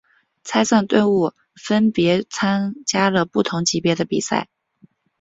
[0.43, 4.49] 参赛队伍分别参加了不同级别的比赛。